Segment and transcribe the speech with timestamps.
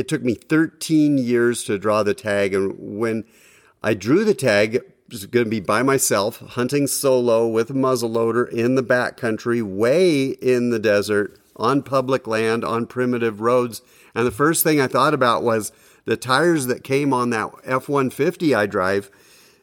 [0.00, 2.54] It took me 13 years to draw the tag.
[2.54, 3.24] And when
[3.82, 7.74] I drew the tag, it was going to be by myself, hunting solo with a
[7.74, 13.82] muzzleloader in the backcountry, way in the desert, on public land, on primitive roads.
[14.14, 15.70] And the first thing I thought about was
[16.06, 19.10] the tires that came on that F 150 I drive.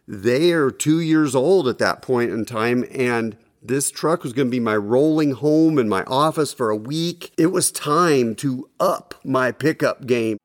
[0.07, 2.85] They are two years old at that point in time.
[2.91, 3.35] And
[3.67, 7.31] this truck was going to be my rolling home and my office for a week.
[7.37, 10.37] It was time to up my pickup game.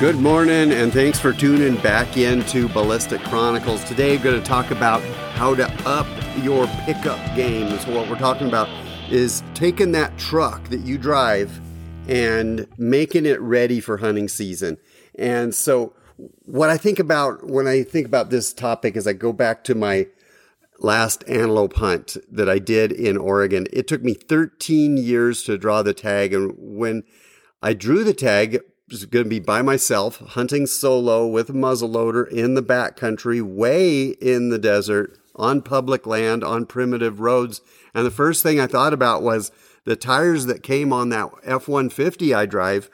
[0.00, 3.84] Good morning, and thanks for tuning back into Ballistic Chronicles.
[3.84, 5.02] Today, I'm going to talk about
[5.34, 6.06] how to up
[6.38, 7.78] your pickup game.
[7.78, 8.68] So, what we're talking about
[9.10, 11.60] is taking that truck that you drive
[12.08, 14.78] and making it ready for hunting season.
[15.16, 15.94] And so,
[16.44, 19.74] what I think about when I think about this topic is I go back to
[19.74, 20.06] my
[20.78, 23.66] last antelope hunt that I did in Oregon.
[23.72, 26.32] It took me 13 years to draw the tag.
[26.32, 27.02] And when
[27.62, 32.28] I drew the tag, was going to be by myself, hunting solo with a muzzleloader
[32.28, 37.60] in the backcountry, way in the desert, on public land, on primitive roads.
[37.94, 39.52] And the first thing I thought about was
[39.84, 42.90] the tires that came on that F 150 I drive.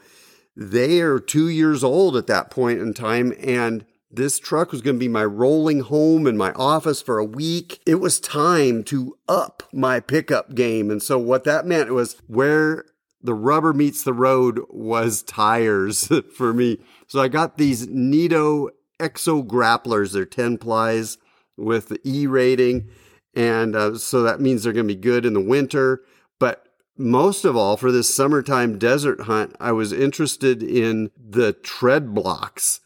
[0.56, 3.34] They are two years old at that point in time.
[3.38, 7.24] And this truck was going to be my rolling home and my office for a
[7.24, 7.80] week.
[7.86, 10.90] It was time to up my pickup game.
[10.90, 12.84] And so what that meant was where
[13.22, 16.78] the rubber meets the road was tires for me.
[17.06, 20.12] So I got these Nitto Exo Grapplers.
[20.12, 21.18] They're 10 plies
[21.56, 22.88] with the E rating.
[23.34, 26.02] And uh, so that means they're going to be good in the winter.
[26.38, 32.14] But most of all, for this summertime desert hunt, I was interested in the tread
[32.14, 32.80] blocks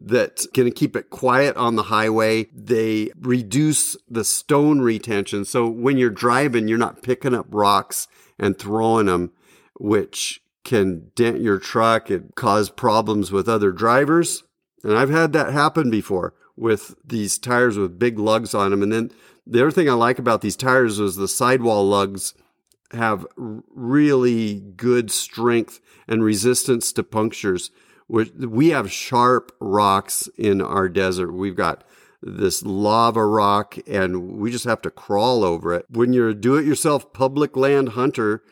[0.00, 2.44] that to keep it quiet on the highway.
[2.54, 5.44] They reduce the stone retention.
[5.44, 8.06] So when you're driving, you're not picking up rocks
[8.38, 9.32] and throwing them
[9.78, 14.42] which can dent your truck and cause problems with other drivers.
[14.82, 18.82] And I've had that happen before with these tires with big lugs on them.
[18.82, 19.10] And then
[19.46, 22.34] the other thing I like about these tires is the sidewall lugs
[22.92, 27.70] have really good strength and resistance to punctures.
[28.08, 31.32] We have sharp rocks in our desert.
[31.32, 31.84] We've got
[32.22, 35.86] this lava rock and we just have to crawl over it.
[35.90, 38.42] When you're a do it yourself public land hunter,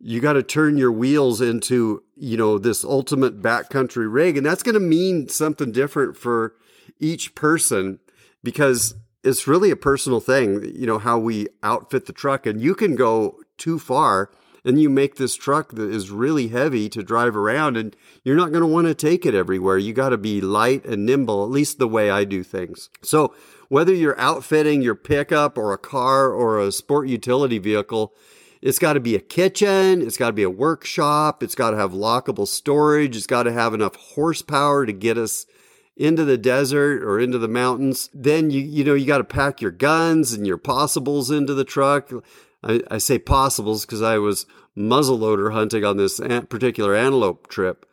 [0.00, 4.62] you got to turn your wheels into you know this ultimate backcountry rig and that's
[4.62, 6.54] going to mean something different for
[7.02, 7.98] each person
[8.42, 12.74] because it's really a personal thing you know how we outfit the truck and you
[12.74, 14.30] can go too far
[14.64, 18.52] and you make this truck that is really heavy to drive around and you're not
[18.52, 21.50] going to want to take it everywhere you got to be light and nimble at
[21.50, 23.34] least the way i do things so
[23.68, 28.14] whether you're outfitting your pickup or a car or a sport utility vehicle
[28.62, 30.00] it's got to be a kitchen.
[30.00, 31.42] It's got to be a workshop.
[31.42, 33.16] It's got to have lockable storage.
[33.16, 35.46] It's got to have enough horsepower to get us
[35.96, 38.08] into the desert or into the mountains.
[38.14, 41.64] Then you, you know, you got to pack your guns and your possibles into the
[41.64, 42.10] truck.
[42.62, 47.86] I, I say possibles because I was muzzleloader hunting on this particular antelope trip.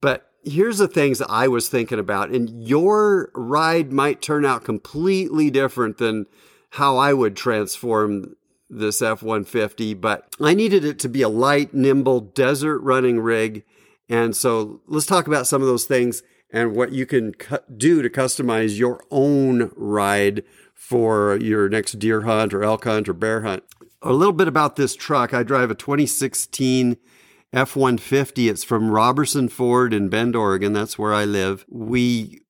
[0.00, 4.64] But here's the things that I was thinking about, and your ride might turn out
[4.64, 6.26] completely different than
[6.70, 8.36] how I would transform
[8.68, 13.64] this F 150, but I needed it to be a light, nimble, desert running rig.
[14.08, 16.22] And so let's talk about some of those things
[16.52, 17.34] and what you can
[17.76, 20.44] do to customize your own ride
[20.74, 23.62] for your next deer hunt or elk hunt or bear hunt.
[24.02, 25.34] A little bit about this truck.
[25.34, 26.96] I drive a 2016
[27.52, 28.48] F 150.
[28.48, 30.72] It's from Robertson Ford in Bend, Oregon.
[30.72, 31.66] That's where I live.
[31.68, 32.40] We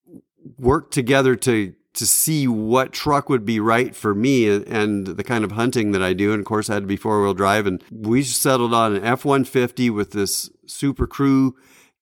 [0.59, 5.43] worked together to to see what truck would be right for me and the kind
[5.43, 6.33] of hunting that I do.
[6.33, 7.67] And of course, I had to be four wheel drive.
[7.67, 11.57] And we settled on an F 150 with this super crew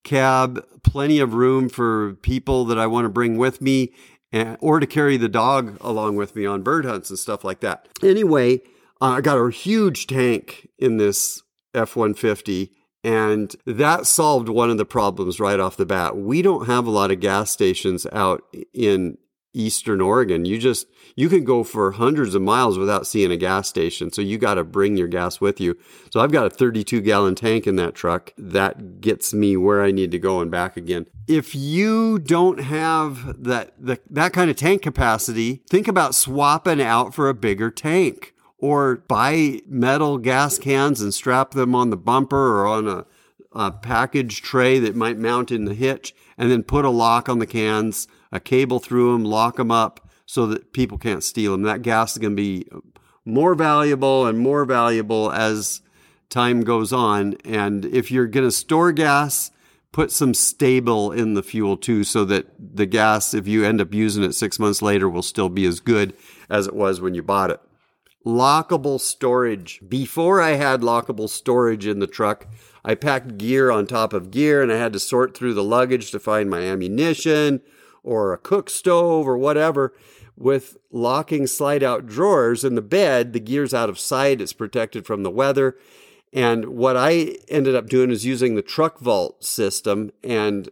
[0.04, 3.92] cab, plenty of room for people that I want to bring with me
[4.32, 7.60] and, or to carry the dog along with me on bird hunts and stuff like
[7.60, 7.88] that.
[8.02, 8.60] Anyway,
[9.00, 11.42] uh, I got a huge tank in this
[11.74, 12.72] F 150.
[13.04, 16.16] And that solved one of the problems right off the bat.
[16.16, 18.42] We don't have a lot of gas stations out
[18.74, 19.18] in
[19.54, 20.44] eastern Oregon.
[20.44, 20.86] You just
[21.18, 24.12] you can go for hundreds of miles without seeing a gas station.
[24.12, 25.76] So you got to bring your gas with you.
[26.12, 29.90] So I've got a 32 gallon tank in that truck that gets me where I
[29.90, 31.06] need to go and back again.
[31.26, 37.12] If you don't have that the, that kind of tank capacity, think about swapping out
[37.14, 42.60] for a bigger tank or buy metal gas cans and strap them on the bumper
[42.60, 43.06] or on a
[43.52, 47.38] a package tray that might mount in the hitch, and then put a lock on
[47.38, 51.62] the cans, a cable through them, lock them up so that people can't steal them.
[51.62, 52.68] That gas is going to be
[53.24, 55.80] more valuable and more valuable as
[56.28, 57.34] time goes on.
[57.46, 59.50] And if you're going to store gas,
[59.90, 63.94] put some Sta-Bil in the fuel too, so that the gas, if you end up
[63.94, 66.12] using it six months later, will still be as good
[66.50, 67.60] as it was when you bought it.
[68.26, 69.80] Lockable storage.
[69.88, 72.46] Before I had lockable storage in the truck,
[72.84, 76.10] I packed gear on top of gear and I had to sort through the luggage
[76.10, 77.62] to find my ammunition
[78.02, 79.94] or a cook stove or whatever.
[80.40, 85.04] With locking slide out drawers in the bed, the gear's out of sight, it's protected
[85.04, 85.76] from the weather.
[86.32, 90.68] And what I ended up doing is using the truck vault system and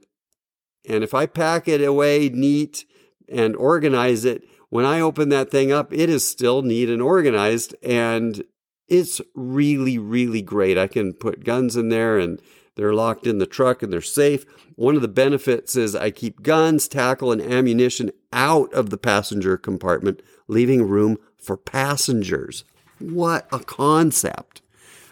[0.89, 2.85] and if I pack it away neat
[3.29, 7.75] and organize it, when I open that thing up, it is still neat and organized
[7.83, 8.45] and
[8.87, 10.79] it's really really great.
[10.79, 12.41] I can put guns in there and
[12.77, 14.47] they're locked in the truck and they're safe.
[14.77, 19.57] One of the benefits is I keep guns, tackle, and ammunition out of the passenger
[19.57, 22.65] compartment, leaving room for passengers.
[22.99, 24.63] What a concept!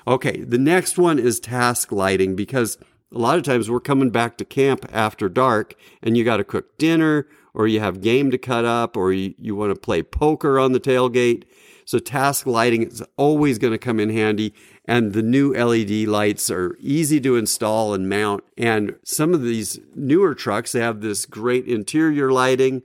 [0.07, 2.77] Okay, the next one is task lighting because
[3.11, 6.45] a lot of times we're coming back to camp after dark and you got to
[6.45, 10.03] cook dinner or you have game to cut up or you, you want to play
[10.03, 11.45] poker on the tailgate.
[11.87, 14.53] So task lighting is always going to come in handy.
[14.87, 18.45] And the new LED lights are easy to install and mount.
[18.59, 22.83] And some of these newer trucks, have this great interior lighting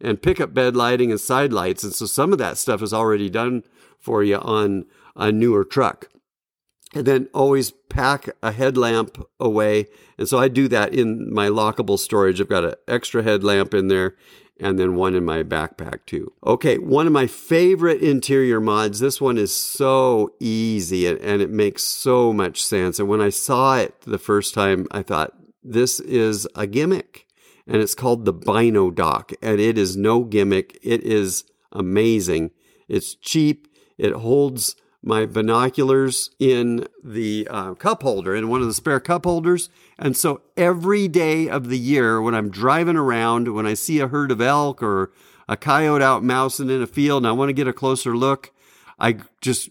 [0.00, 1.84] and pickup bed lighting and side lights.
[1.84, 3.64] And so some of that stuff is already done
[3.98, 6.08] for you on a newer truck
[6.94, 9.86] and then always pack a headlamp away.
[10.18, 12.40] And so I do that in my lockable storage.
[12.40, 14.16] I've got an extra headlamp in there
[14.62, 16.32] and then one in my backpack too.
[16.46, 19.00] Okay, one of my favorite interior mods.
[19.00, 23.00] This one is so easy and, it makes so much sense.
[23.00, 27.26] And when I saw it the first time, I thought, this is a gimmick.
[27.66, 29.32] And it's called the Bino Dock.
[29.42, 30.78] And it is no gimmick.
[30.82, 32.52] It is amazing.
[32.88, 33.66] It's cheap.
[33.98, 39.24] It holds my binoculars in the uh, cup holder, in one of the spare cup
[39.24, 39.68] holders.
[39.98, 44.08] And so every day of the year, when I'm driving around, when I see a
[44.08, 45.12] herd of elk or
[45.48, 48.52] a coyote out mousing in a field and I want to get a closer look,
[48.98, 49.70] I just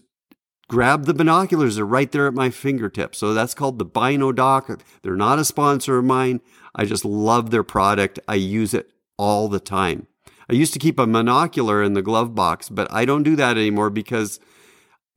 [0.68, 1.76] grab the binoculars.
[1.76, 3.18] They're right there at my fingertips.
[3.18, 4.82] So that's called the Bino Dock.
[5.02, 6.40] They're not a sponsor of mine.
[6.74, 8.18] I just love their product.
[8.28, 10.06] I use it all the time.
[10.50, 13.56] I used to keep a monocular in the glove box, but I don't do that
[13.56, 14.40] anymore because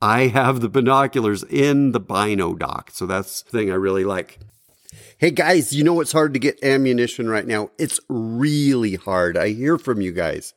[0.00, 2.90] I have the binoculars in the Bino dock.
[2.92, 4.38] So that's the thing I really like.
[5.18, 7.70] Hey guys, you know it's hard to get ammunition right now?
[7.78, 9.36] It's really hard.
[9.36, 10.52] I hear from you guys.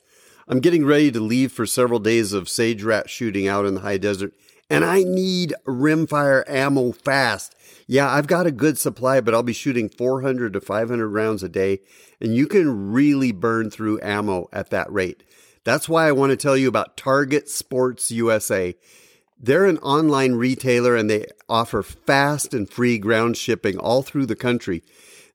[0.47, 3.81] I'm getting ready to leave for several days of sage rat shooting out in the
[3.81, 4.33] high desert,
[4.69, 7.56] and I need rimfire ammo fast.
[7.88, 11.50] Yeah, I've got a good supply, but I'll be shooting 400 to 500 rounds a
[11.50, 11.80] day,
[12.19, 15.24] and you can really burn through ammo at that rate.
[15.63, 18.75] That's why I want to tell you about Target Sports USA.
[19.39, 24.36] They're an online retailer and they offer fast and free ground shipping all through the
[24.36, 24.83] country.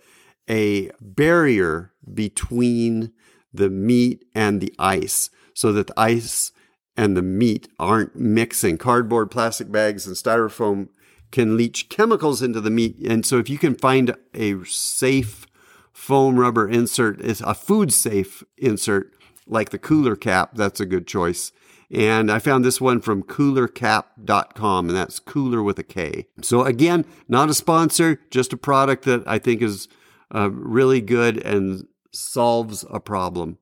[0.49, 3.13] a barrier between
[3.53, 5.29] the meat and the ice.
[5.53, 6.53] so that the ice
[6.97, 8.79] and the meat aren't mixing.
[8.79, 10.89] Cardboard, plastic bags, and styrofoam
[11.31, 12.97] can leach chemicals into the meat.
[13.07, 15.47] And so if you can find a safe
[15.93, 19.13] foam rubber insert, a food safe insert
[19.51, 21.53] like the cooler cap, that's a good choice.
[21.91, 26.27] And I found this one from coolercap.com, and that's cooler with a K.
[26.41, 29.89] So, again, not a sponsor, just a product that I think is
[30.33, 33.59] uh, really good and solves a problem.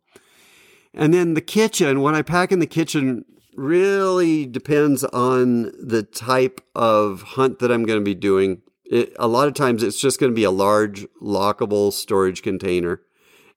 [0.93, 3.25] And then the kitchen, what I pack in the kitchen
[3.57, 8.63] really depends on the type of hunt that I'm going to be doing.
[8.85, 13.01] It, a lot of times it's just going to be a large lockable storage container.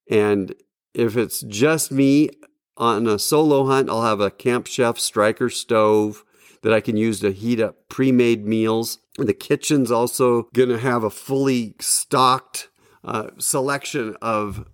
[0.09, 0.53] And
[0.93, 2.29] if it's just me
[2.77, 6.24] on a solo hunt, I'll have a Camp Chef striker stove
[6.62, 9.00] that I can use to heat up pre made meals.
[9.17, 12.69] The kitchen's also going to have a fully stocked
[13.03, 14.65] uh, selection of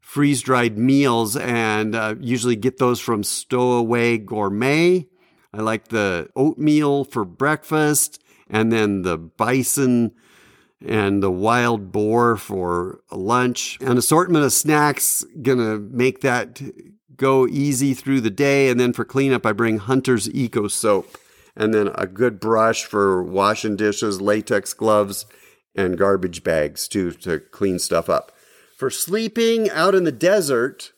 [0.00, 5.06] freeze dried meals and uh, usually get those from Stowaway Gourmet.
[5.54, 10.12] I like the oatmeal for breakfast and then the bison
[10.86, 13.78] and the wild boar for lunch.
[13.80, 16.60] An assortment of snacks gonna make that
[17.16, 18.68] go easy through the day.
[18.68, 21.18] And then for cleanup, I bring Hunter's Eco Soap
[21.56, 25.26] and then a good brush for washing dishes, latex gloves,
[25.74, 28.32] and garbage bags too to clean stuff up.
[28.76, 30.92] For sleeping out in the desert,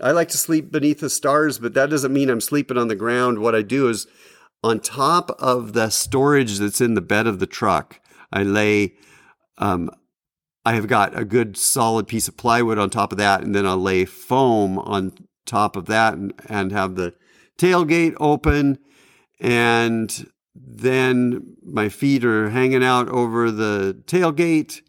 [0.00, 2.94] I like to sleep beneath the stars, but that doesn't mean I'm sleeping on the
[2.94, 3.38] ground.
[3.38, 4.06] What I do is
[4.62, 8.00] on top of the storage that's in the bed of the truck,
[8.32, 8.94] I lay,
[9.60, 9.90] um,
[10.64, 13.66] I have got a good solid piece of plywood on top of that, and then
[13.66, 15.12] I'll lay foam on
[15.46, 17.14] top of that and, and have the
[17.58, 18.78] tailgate open.
[19.38, 24.80] And then my feet are hanging out over the tailgate.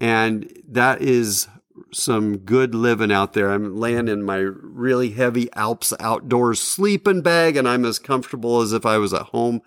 [0.00, 1.48] And that is
[1.92, 3.50] some good living out there.
[3.50, 8.72] I'm laying in my really heavy Alps outdoors sleeping bag, and I'm as comfortable as
[8.72, 9.60] if I was at home,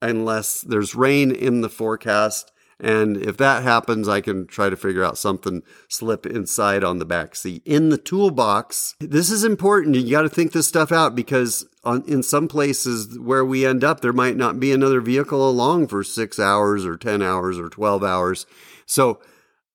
[0.00, 2.51] unless there's rain in the forecast.
[2.82, 7.04] And if that happens, I can try to figure out something slip inside on the
[7.04, 7.62] back seat.
[7.64, 9.94] In the toolbox, this is important.
[9.94, 13.84] You got to think this stuff out because on, in some places where we end
[13.84, 17.68] up, there might not be another vehicle along for six hours or 10 hours or
[17.68, 18.46] 12 hours.
[18.84, 19.20] So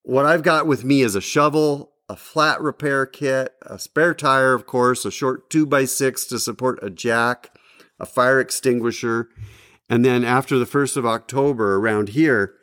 [0.04, 4.54] what I've got with me is a shovel, a flat repair kit, a spare tire,
[4.54, 7.58] of course, a short 2x6 to support a jack,
[8.02, 9.30] a fire extinguisher,
[9.90, 12.57] and then after the 1st of October around here,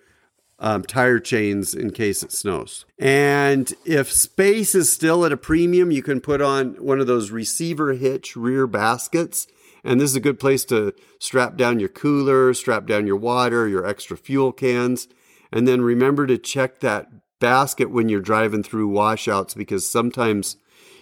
[0.59, 2.85] um, tire chains in case it snows.
[2.99, 7.31] And if space is still at a premium, you can put on one of those
[7.31, 9.47] receiver hitch rear baskets.
[9.83, 13.69] And this is a good place to strap down your cooler, strap down your water,
[13.69, 15.09] your extra fuel cans.
[15.53, 17.09] And then remember to check that
[17.41, 20.57] basket when you're driving through washouts because sometimes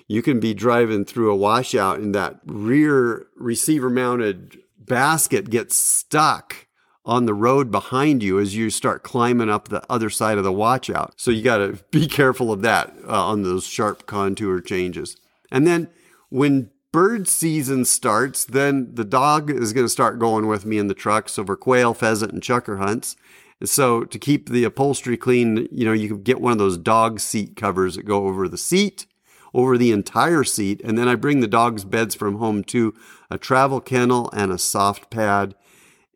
[0.09, 6.67] you can be driving through a washout and that rear receiver mounted basket gets stuck
[7.05, 10.53] on the road behind you as you start climbing up the other side of the
[10.53, 11.15] washout.
[11.17, 15.17] So you got to be careful of that uh, on those sharp contour changes.
[15.51, 15.89] And then
[16.29, 20.87] when bird season starts, then the dog is going to start going with me in
[20.87, 23.17] the trucks over quail, pheasant, and chukar hunts,
[23.65, 27.21] so to keep the upholstery clean, you know, you can get one of those dog
[27.21, 29.07] seat covers that go over the seat,
[29.55, 30.81] over the entire seat.
[30.83, 32.95] And then I bring the dog's beds from home to
[33.31, 35.55] a travel kennel and a soft pad.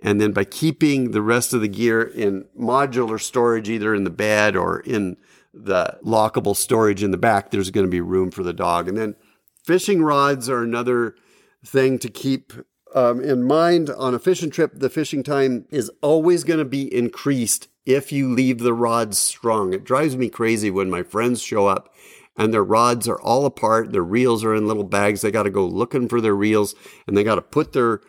[0.07, 4.11] And then by keeping the rest of the gear in modular storage, either in the
[4.11, 5.17] bed or in
[5.53, 8.89] the lockable storage in the back, there's going to be room for the dog.
[8.89, 9.17] And then
[9.65, 11.17] fishing rods are another
[11.65, 12.53] thing to keep
[12.95, 16.95] um, in mind on a fishing trip, the fishing time is always going to be
[16.95, 19.73] increased if you leave the rods strong.
[19.73, 21.93] It drives me crazy when my friends show up
[22.39, 23.91] and their rods are all apart.
[23.91, 25.23] Their reels are in little bags.
[25.23, 26.77] They got to go looking for their reels
[27.09, 28.03] and they got to put their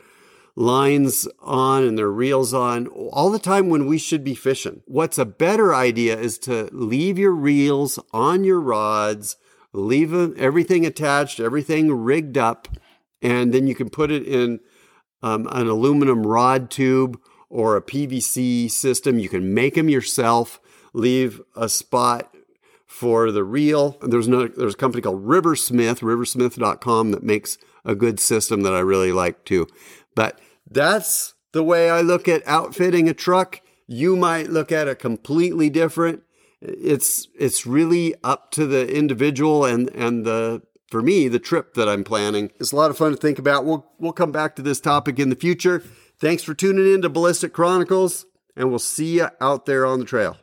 [0.58, 4.82] lines on and their reels on all the time when we should be fishing.
[4.86, 9.38] What's a better idea is to leave your reels on your rods,
[9.72, 12.68] leave everything attached, everything rigged up,
[13.22, 14.60] and then you can put it in
[15.22, 19.20] um, an aluminum rod tube or a PVC system.
[19.20, 20.60] You can make them yourself,
[20.92, 22.36] leave a spot
[22.88, 23.96] for the reel.
[24.02, 28.80] There's, no, there's a company called Riversmith, riversmith.com, that makes a good system that I
[28.80, 29.68] really like too.
[30.16, 33.62] But that's the way I look at outfitting a truck.
[33.88, 36.24] You might look at it completely different.
[36.62, 41.89] It's it's really up to the individual and and the for me, the trip that
[41.89, 43.65] I'm planning is a lot of fun to think about.
[43.65, 45.83] We'll, we'll come back to this topic in the future.
[46.19, 50.05] Thanks for tuning in to Ballistic Chronicles, and we'll see you out there on the
[50.05, 50.38] trail.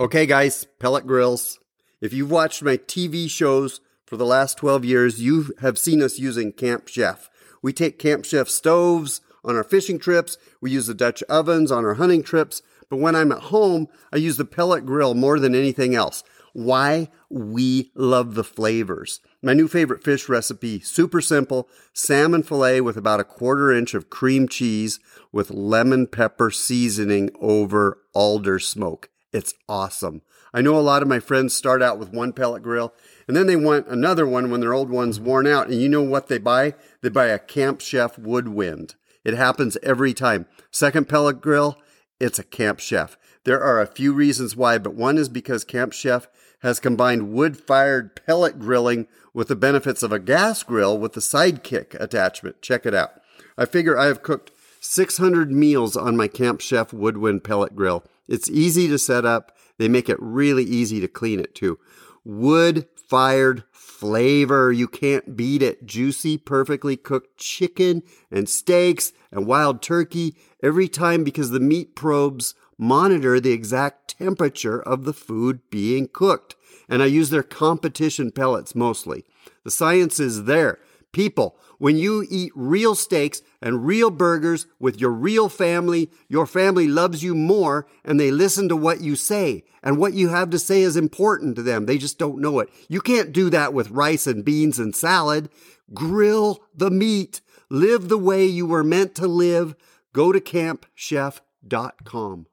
[0.00, 1.60] Okay, guys, pellet grills.
[2.00, 6.16] If you've watched my TV shows For the last 12 years, you have seen us
[6.16, 7.28] using Camp Chef.
[7.66, 11.84] We take Camp Chef stoves on our fishing trips, we use the Dutch ovens on
[11.84, 15.52] our hunting trips, but when I'm at home, I use the pellet grill more than
[15.52, 16.22] anything else.
[16.52, 17.08] Why?
[17.28, 19.18] We love the flavors.
[19.42, 24.10] My new favorite fish recipe, super simple salmon filet with about a quarter inch of
[24.10, 25.00] cream cheese
[25.32, 29.10] with lemon pepper seasoning over alder smoke.
[29.36, 30.22] It's awesome.
[30.54, 32.94] I know a lot of my friends start out with one pellet grill
[33.28, 35.68] and then they want another one when their old one's worn out.
[35.68, 36.72] And you know what they buy?
[37.02, 38.94] They buy a Camp Chef Woodwind.
[39.24, 40.46] It happens every time.
[40.70, 41.76] Second pellet grill,
[42.18, 43.18] it's a Camp Chef.
[43.44, 46.28] There are a few reasons why, but one is because Camp Chef
[46.60, 51.20] has combined wood fired pellet grilling with the benefits of a gas grill with the
[51.20, 52.62] sidekick attachment.
[52.62, 53.20] Check it out.
[53.58, 54.50] I figure I have cooked
[54.80, 58.02] 600 meals on my Camp Chef Woodwind pellet grill.
[58.28, 59.56] It's easy to set up.
[59.78, 61.78] They make it really easy to clean it too.
[62.24, 64.72] Wood fired flavor.
[64.72, 65.86] You can't beat it.
[65.86, 72.54] Juicy, perfectly cooked chicken and steaks and wild turkey every time because the meat probes
[72.78, 76.56] monitor the exact temperature of the food being cooked.
[76.88, 79.24] And I use their competition pellets mostly.
[79.64, 80.78] The science is there.
[81.16, 86.86] People, when you eat real steaks and real burgers with your real family, your family
[86.86, 89.64] loves you more and they listen to what you say.
[89.82, 91.86] And what you have to say is important to them.
[91.86, 92.68] They just don't know it.
[92.90, 95.48] You can't do that with rice and beans and salad.
[95.94, 97.40] Grill the meat.
[97.70, 99.74] Live the way you were meant to live.
[100.12, 102.46] Go to campchef.com.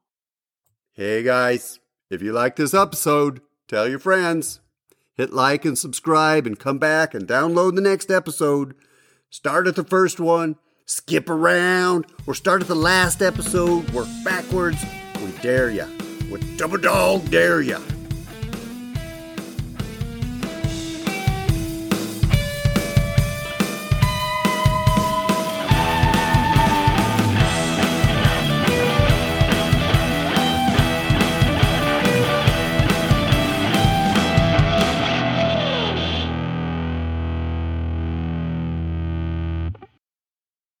[0.94, 4.60] Hey guys, if you like this episode, tell your friends.
[5.16, 8.74] Hit like and subscribe and come back and download the next episode.
[9.30, 10.56] Start at the first one,
[10.86, 14.84] skip around, or start at the last episode, work backwards.
[15.24, 15.86] We dare ya.
[16.30, 17.78] We double dog dare ya.